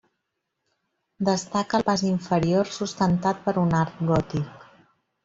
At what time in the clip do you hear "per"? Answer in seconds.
3.49-3.55